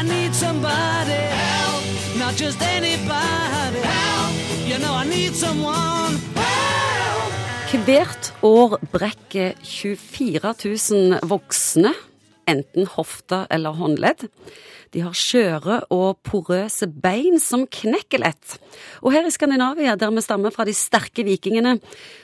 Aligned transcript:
I 0.00 0.02
need 0.02 0.34
somebody 0.34 1.12
help, 1.12 1.84
not 2.16 2.34
just 2.40 2.62
anybody 2.62 3.80
help. 3.84 4.32
You 4.64 4.78
know 4.78 4.94
I 4.94 5.04
need 5.04 5.34
someone 5.36 6.16
help. 6.34 7.84
Hvert 7.84 8.32
år 8.42 8.78
brekker 8.92 9.52
24 9.60 10.54
000 10.64 11.18
voksne 11.28 11.92
enten 12.48 12.88
hofte 12.94 13.42
eller 13.52 13.76
håndledd. 13.76 14.24
De 14.96 15.02
har 15.04 15.12
skjøre 15.12 15.82
og 15.92 16.22
porøse 16.24 16.88
bein 16.88 17.36
som 17.36 17.66
knekker 17.68 18.24
lett. 18.24 18.56
Og 19.04 19.12
her 19.12 19.28
i 19.28 19.34
Skandinavia, 19.34 19.98
der 20.00 20.14
vi 20.16 20.24
stammer 20.24 20.54
fra 20.54 20.64
de 20.64 20.72
sterke 20.72 21.26
vikingene, 21.28 21.76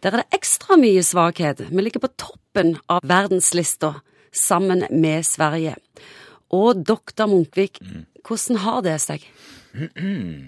der 0.00 0.14
er 0.14 0.22
det 0.22 0.40
ekstra 0.40 0.80
mye 0.80 1.04
svakhet. 1.04 1.66
Vi 1.68 1.84
ligger 1.84 2.00
på 2.00 2.14
toppen 2.16 2.78
av 2.88 3.04
verdenslista, 3.04 3.98
sammen 4.32 4.86
med 4.88 5.26
Sverige. 5.28 5.76
Og 6.54 6.80
doktor 6.86 7.28
Munkvik, 7.28 7.80
hvordan 8.26 8.56
har 8.64 8.80
det 8.86 8.96
seg? 9.04 9.24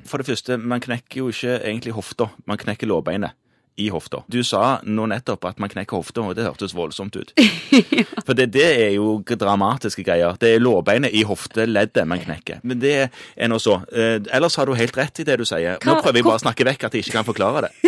For 0.09 0.19
det 0.23 0.27
første, 0.31 0.57
man 0.59 0.81
knekker 0.83 1.21
jo 1.23 1.29
ikke 1.33 1.59
egentlig 1.61 1.93
hofta, 1.95 2.31
man 2.49 2.59
knekker 2.59 2.89
lårbeinet 2.89 3.37
i 3.81 3.87
hofta. 3.93 4.23
Du 4.29 4.41
sa 4.45 4.81
nå 4.85 5.07
nettopp 5.09 5.45
at 5.49 5.61
man 5.63 5.71
knekker 5.73 5.97
hofta, 6.01 6.21
og 6.27 6.35
det 6.37 6.45
hørtes 6.45 6.75
voldsomt 6.77 7.15
ut. 7.17 7.31
For 8.27 8.35
det, 8.37 8.49
det 8.53 8.65
er 8.67 8.91
jo 8.97 9.21
dramatiske 9.25 10.03
greier. 10.05 10.35
Det 10.41 10.51
er 10.57 10.61
lårbeinet 10.61 11.15
i 11.17 11.23
hofteleddet 11.25 12.05
man 12.11 12.21
knekker. 12.21 12.61
Men 12.67 12.81
det 12.83 12.95
er 13.07 13.49
nå 13.53 13.61
så. 13.63 13.79
Eh, 13.93 14.19
ellers 14.37 14.57
har 14.61 14.69
du 14.69 14.75
helt 14.77 14.99
rett 15.01 15.23
i 15.23 15.25
det 15.29 15.39
du 15.41 15.47
sier. 15.49 15.79
Nå 15.87 15.97
prøver 16.03 16.21
jeg 16.21 16.27
bare 16.29 16.41
å 16.41 16.45
snakke 16.45 16.67
vekk 16.69 16.89
at 16.91 16.97
jeg 16.99 17.07
ikke 17.07 17.17
kan 17.21 17.29
forklare 17.29 17.69
det. 17.69 17.73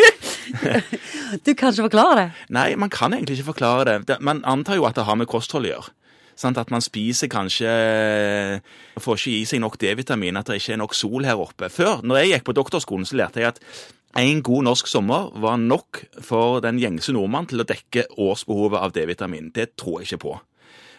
Du 1.47 1.53
kan 1.56 1.73
ikke 1.73 1.87
forklare 1.87 2.15
det? 2.19 2.25
Nei, 2.53 2.73
man 2.77 2.91
kan 2.92 3.15
egentlig 3.17 3.39
ikke 3.39 3.51
forklare 3.55 3.84
det. 3.89 3.95
Det- 4.11 4.20
Man 4.20 4.42
antar 4.45 4.77
jo 4.77 4.84
at 4.84 4.95
det 4.98 5.05
har 5.09 5.17
med 5.17 5.29
kosthold 5.31 5.65
å 5.65 5.70
gjøre. 5.70 5.92
Sant? 6.38 6.60
At 6.60 6.70
man 6.72 6.84
spiser 6.84 7.30
kanskje 7.32 7.72
Får 9.02 9.18
ikke 9.18 9.34
i 9.38 9.48
seg 9.48 9.62
nok 9.62 9.78
D-vitamin, 9.80 10.38
at 10.38 10.48
det 10.50 10.60
ikke 10.60 10.77
er 10.77 10.82
nok 10.82 10.95
sol 10.96 11.27
her 11.28 11.41
oppe. 11.41 11.70
Før, 11.72 12.05
når 12.06 12.22
jeg 12.22 12.33
gikk 12.33 12.47
på 12.48 12.56
doktorskolen, 12.61 13.08
så 13.08 13.19
lærte 13.20 13.42
jeg 13.42 13.55
at 13.55 13.61
en 14.20 14.42
god 14.44 14.66
norsk 14.69 14.91
sommer 14.91 15.30
var 15.41 15.56
nok 15.56 16.02
for 16.20 16.61
den 16.64 16.80
gjengse 16.80 17.14
nordmann 17.16 17.48
til 17.48 17.62
å 17.62 17.69
dekke 17.69 18.11
årsbehovet 18.20 18.80
av 18.83 18.92
D-vitamin. 18.92 19.48
Det 19.56 19.72
tror 19.80 20.02
jeg 20.02 20.12
ikke 20.12 20.24
på. 20.27 20.34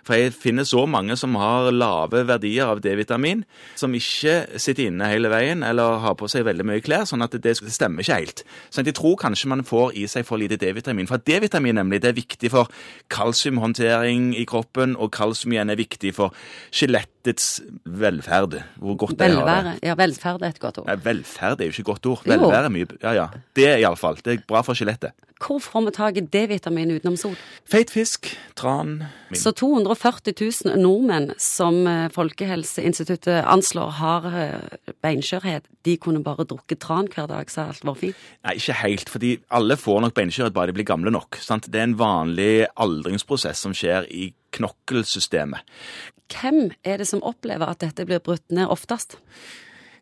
For 0.04 0.20
jeg 0.20 0.34
finner 0.36 0.68
så 0.68 0.84
mange 0.90 1.16
som 1.20 1.36
har 1.40 1.72
lave 1.72 2.26
verdier 2.28 2.72
av 2.74 2.82
D-vitamin, 2.84 3.46
som 3.80 3.94
ikke 3.96 4.60
sitter 4.60 4.90
inne 4.90 5.08
hele 5.12 5.32
veien 5.32 5.64
eller 5.64 6.02
har 6.04 6.18
på 6.20 6.28
seg 6.32 6.46
veldig 6.48 6.68
mye 6.68 6.84
klær, 6.84 7.08
sånn 7.10 7.24
at 7.26 7.38
det 7.44 7.56
stemmer 7.62 8.04
ikke 8.04 8.20
helt. 8.20 8.44
Så 8.70 8.84
jeg 8.84 8.98
tror 9.00 9.18
kanskje 9.22 9.52
man 9.54 9.64
får 9.68 9.96
i 10.00 10.06
seg 10.12 10.28
for 10.28 10.42
lite 10.42 10.60
D-vitamin. 10.60 11.08
For 11.10 11.24
D-vitamin 11.24 11.80
nemlig, 11.80 12.02
det 12.04 12.12
er 12.12 12.20
viktig 12.20 12.52
for 12.54 12.72
kalsiumhåndtering 13.14 14.34
i 14.36 14.46
kroppen, 14.50 14.98
og 15.00 15.14
kalsium 15.16 15.56
igjen 15.56 15.72
er 15.72 15.80
viktig 15.80 16.14
for 16.20 16.36
skjelettets 17.24 17.62
velferd. 17.86 18.62
Hvor 18.78 18.96
godt 18.98 19.20
det 19.20 19.32
har 19.32 19.64
det. 19.64 19.80
Ja, 19.84 19.96
velferd 19.96 20.42
er 20.44 20.50
et 20.50 20.60
godt 20.60 20.80
ord. 20.80 20.88
Nei, 20.88 20.98
velferd 21.04 21.62
er 21.62 21.66
jo 21.66 21.72
ikke 21.72 21.82
et 21.82 21.86
godt 21.86 22.06
ord. 22.06 22.24
Velvære 22.26 22.66
er 22.66 22.70
mye 22.70 22.88
Ja, 23.02 23.14
ja. 23.14 23.28
Det 23.56 23.68
er 23.68 23.78
iallfall. 23.78 24.18
Det 24.24 24.34
er 24.34 24.44
bra 24.48 24.62
for 24.62 24.74
skjelettet. 24.74 25.14
Hvor 25.44 25.60
får 25.60 25.82
vi 25.86 25.92
tak 25.92 26.18
i 26.18 26.22
D-vitamin 26.22 26.92
utenom 26.96 27.18
sol? 27.18 27.36
Feit 27.68 27.90
fisk, 27.92 28.30
tran 28.56 29.04
Så 29.36 29.52
240 29.52 30.34
000 30.40 30.80
nordmenn 30.80 31.34
som 31.38 31.86
eh, 31.88 32.08
Folkehelseinstituttet 32.14 33.44
anslår 33.44 33.90
har 34.00 34.28
eh, 34.32 34.94
beinskjørhet, 35.04 35.68
de 35.84 35.98
kunne 35.98 36.24
bare 36.24 36.46
drukket 36.48 36.80
tran 36.80 37.10
hver 37.12 37.28
dag, 37.28 37.52
så 37.52 37.68
alt 37.68 37.84
var 37.84 37.98
fint. 38.00 38.16
Nei, 38.46 38.56
ikke 38.56 38.78
helt, 38.86 39.10
fordi 39.10 39.34
alle 39.52 39.76
får 39.76 40.06
nok 40.06 40.16
beinskjørhet 40.16 40.56
bare 40.56 40.72
de 40.72 40.78
blir 40.78 40.88
gamle 40.88 41.12
nok. 41.12 41.36
Sant? 41.44 41.68
Det 41.68 41.82
er 41.82 41.90
en 41.90 42.00
vanlig 42.00 42.70
aldringsprosess 42.80 43.66
som 43.68 43.76
skjer 43.76 44.08
i 44.16 44.30
knokkelsystemet. 44.54 45.64
Hvem 46.34 46.72
er 46.84 47.02
det 47.02 47.08
som 47.10 47.24
opplever 47.26 47.70
at 47.70 47.84
dette 47.84 48.06
blir 48.08 48.24
brutt 48.24 48.46
ned 48.54 48.72
oftest? 48.74 49.18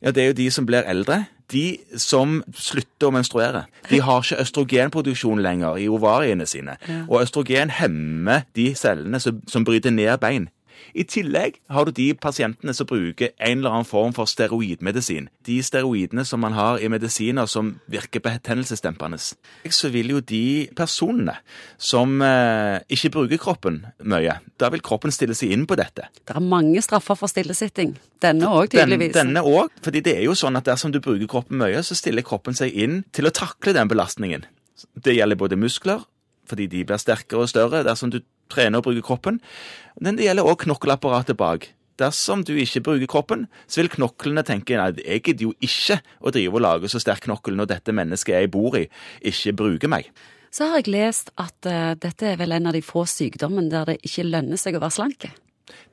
Ja, 0.01 0.11
Det 0.11 0.23
er 0.23 0.27
jo 0.31 0.39
de 0.39 0.51
som 0.51 0.65
blir 0.65 0.87
eldre. 0.87 1.25
De 1.51 1.77
som 1.99 2.39
slutter 2.55 3.09
å 3.09 3.11
menstruere. 3.13 3.65
De 3.89 3.99
har 3.99 4.23
ikke 4.23 4.39
østrogenproduksjon 4.41 5.41
lenger 5.43 5.77
i 5.77 5.89
ovariene 5.91 6.47
sine. 6.47 6.77
Og 7.09 7.21
østrogen 7.21 7.69
hemmer 7.69 8.45
de 8.55 8.71
cellene 8.75 9.19
som, 9.19 9.41
som 9.47 9.65
bryter 9.67 9.91
ned 9.91 10.17
bein. 10.23 10.47
I 10.97 11.03
tillegg 11.07 11.59
har 11.71 11.85
du 11.87 11.91
de 11.95 12.07
pasientene 12.13 12.73
som 12.75 12.87
bruker 12.89 13.31
en 13.39 13.59
eller 13.61 13.71
annen 13.71 13.87
form 13.87 14.13
for 14.15 14.29
steroidmedisin. 14.29 15.29
De 15.47 15.57
steroidene 15.63 16.25
som 16.27 16.41
man 16.43 16.53
har 16.57 16.81
i 16.81 16.89
medisiner 16.91 17.47
som 17.49 17.73
virker 17.91 18.23
betennelsesdempende. 18.25 19.19
Så 19.71 19.89
vil 19.93 20.13
jo 20.15 20.19
de 20.19 20.69
personene 20.77 21.37
som 21.81 22.21
eh, 22.25 22.79
ikke 22.91 23.13
bruker 23.17 23.41
kroppen 23.41 23.81
mye, 24.03 24.37
da 24.59 24.69
vil 24.73 24.83
kroppen 24.85 25.13
stille 25.13 25.35
seg 25.37 25.53
inn 25.55 25.67
på 25.69 25.77
dette. 25.79 26.07
Det 26.27 26.35
er 26.35 26.43
mange 26.43 26.81
straffer 26.85 27.17
for 27.19 27.31
stillesitting. 27.31 27.95
Denne 28.21 28.49
òg, 28.51 28.69
Den, 28.69 28.85
tydeligvis. 28.85 29.13
denne 29.17 29.41
òg. 29.41 29.71
fordi 29.81 30.01
det 30.05 30.17
er 30.17 30.25
jo 30.27 30.35
sånn 30.37 30.57
at 30.59 30.67
dersom 30.69 30.93
du 30.93 30.99
bruker 31.01 31.27
kroppen 31.31 31.57
mye, 31.61 31.81
så 31.83 31.97
stiller 31.97 32.25
kroppen 32.25 32.57
seg 32.57 32.73
inn 32.73 33.03
til 33.11 33.25
å 33.29 33.33
takle 33.33 33.73
den 33.77 33.89
belastningen. 33.91 34.45
Det 34.97 35.15
gjelder 35.15 35.37
både 35.37 35.57
muskler, 35.57 36.03
fordi 36.49 36.67
de 36.67 36.83
blir 36.85 36.99
sterkere 36.99 37.45
og 37.45 37.49
større 37.49 37.83
dersom 37.85 38.11
du 38.11 38.19
trener 38.51 38.81
og 38.81 38.87
bruke 38.87 39.05
kroppen. 39.05 39.39
Men 40.01 40.17
det 40.17 40.27
gjelder 40.27 40.47
òg 40.47 40.65
knokkelapparatet 40.65 41.39
bak. 41.39 41.69
Dersom 42.01 42.45
du 42.47 42.55
ikke 42.57 42.81
bruker 42.85 43.09
kroppen, 43.09 43.45
så 43.69 43.81
vil 43.81 43.91
knoklene 43.93 44.43
tenke 44.47 44.77
nei, 44.79 44.89
jeg 45.03 45.23
gidder 45.25 45.49
jo 45.49 45.55
ikke 45.61 45.99
å 46.21 46.33
drive 46.33 46.57
og 46.57 46.63
lage 46.65 46.91
så 46.91 47.01
sterk 47.01 47.27
knokkel 47.27 47.57
når 47.57 47.69
dette 47.75 47.95
mennesket 47.95 48.37
jeg 48.37 48.51
bor 48.53 48.77
i, 48.79 48.87
ikke 49.21 49.53
bruker 49.59 49.91
meg. 49.91 50.09
Så 50.51 50.67
har 50.67 50.81
jeg 50.81 50.91
lest 50.91 51.31
at 51.39 51.69
uh, 51.69 51.93
dette 51.99 52.27
er 52.27 52.39
vel 52.39 52.55
en 52.55 52.67
av 52.71 52.75
de 52.75 52.81
få 52.83 53.05
sykdommene 53.07 53.71
der 53.71 53.93
det 53.93 54.01
ikke 54.07 54.27
lønner 54.27 54.59
seg 54.59 54.75
å 54.75 54.83
være 54.83 54.97
slanke. 54.97 55.31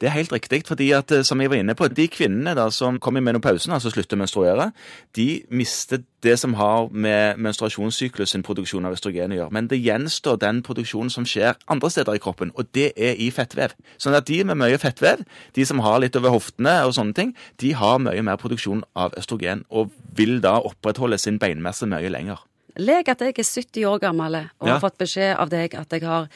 Det 0.01 0.07
er 0.09 0.15
helt 0.15 0.33
riktig, 0.33 0.63
fordi 0.69 0.91
at, 0.95 1.11
eh, 1.13 1.23
som 1.23 1.41
jeg 1.41 1.51
var 1.51 1.57
inne 1.57 1.75
på, 1.75 1.89
de 1.89 2.09
kvinnene 2.09 2.55
da 2.55 2.69
som 2.71 2.99
kommer 2.99 3.21
i 3.21 3.25
menopausen, 3.25 3.73
altså 3.73 3.91
slutter 3.91 4.17
å 4.17 4.21
menstruere, 4.23 4.73
de 5.17 5.45
mister 5.51 6.03
det 6.23 6.39
som 6.39 6.55
har 6.59 6.89
med 6.91 7.39
menstruasjonssyklus 7.39 8.31
sin 8.35 8.43
produksjon 8.43 8.85
av 8.85 8.93
østrogen 8.97 9.33
å 9.33 9.39
gjøre. 9.39 9.53
Men 9.55 9.69
det 9.71 9.81
gjenstår 9.83 10.39
den 10.43 10.63
produksjonen 10.67 11.11
som 11.11 11.25
skjer 11.25 11.55
andre 11.71 11.91
steder 11.91 12.19
i 12.19 12.23
kroppen, 12.23 12.53
og 12.55 12.71
det 12.75 12.93
er 12.97 13.15
i 13.19 13.31
fettvev. 13.31 13.75
Sånn 13.99 14.17
at 14.19 14.27
de 14.27 14.43
med 14.45 14.59
mye 14.59 14.79
fettvev, 14.79 15.25
de 15.55 15.65
som 15.65 15.81
har 15.81 16.01
litt 16.01 16.17
over 16.17 16.31
hoftene 16.31 16.85
og 16.87 16.95
sånne 16.95 17.15
ting, 17.15 17.35
de 17.59 17.73
har 17.73 17.99
mye 17.99 18.23
mer 18.23 18.37
produksjon 18.37 18.85
av 18.97 19.15
østrogen, 19.19 19.65
og 19.71 19.91
vil 20.15 20.41
da 20.41 20.59
opprettholde 20.61 21.19
sin 21.19 21.39
beinmasse 21.39 21.87
mye 21.87 22.11
lenger. 22.11 22.39
Lek 22.79 23.09
at 23.09 23.21
jeg 23.21 23.35
er 23.39 23.43
70 23.43 23.85
år 23.87 23.99
gammel 23.99 24.35
og 24.61 24.67
Ja. 24.67 24.79
har 24.79 24.81
fått 24.81 24.99
beskjed 24.99 25.37
av 25.37 25.49
deg 25.51 25.75
at 25.75 25.91
jeg 25.91 26.03
har 26.03 26.29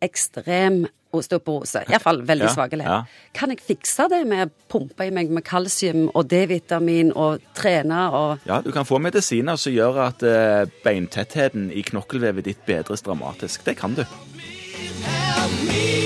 ekstrem 0.00 0.86
osteoporose. 1.12 1.84
Iallfall 1.88 2.22
veldig 2.26 2.48
Ja, 2.48 2.54
svake 2.54 2.76
ledd. 2.80 2.86
ja. 2.86 3.04
Kan 3.36 3.50
jeg 3.54 3.60
fikse 3.60 4.08
det 4.08 4.24
med 4.26 4.48
å 4.48 4.50
pumpe 4.72 5.06
i 5.06 5.10
meg 5.14 5.30
med 5.30 5.44
kalsium 5.44 6.08
og 6.14 6.26
D-vitamin 6.30 7.12
og 7.14 7.40
trene 7.54 8.08
og 8.12 8.38
Ja, 8.48 8.60
du 8.64 8.72
kan 8.72 8.84
få 8.88 8.98
medisiner 8.98 9.56
som 9.56 9.72
gjør 9.72 10.00
at 10.08 10.22
eh, 10.22 10.64
beintettheten 10.84 11.70
i 11.72 11.82
knokkelvevet 11.82 12.44
ditt 12.44 12.66
bedres 12.66 13.02
dramatisk. 13.02 13.64
Det 13.64 13.76
kan 13.76 13.94
du. 13.94 14.02
help. 14.02 16.01